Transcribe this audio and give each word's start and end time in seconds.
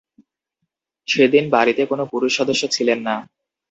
সেদিন 1.07 1.45
বাড়িতে 1.55 1.81
কোনো 1.85 2.03
পুরুষ 2.11 2.31
সদস্য 2.39 2.63
ছিলেন 2.75 2.99
না। 3.07 3.15